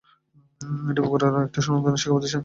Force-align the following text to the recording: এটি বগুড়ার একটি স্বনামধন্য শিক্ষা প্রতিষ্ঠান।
এটি 0.89 1.01
বগুড়ার 1.03 1.33
একটি 1.47 1.59
স্বনামধন্য 1.63 1.97
শিক্ষা 1.97 2.15
প্রতিষ্ঠান। 2.15 2.39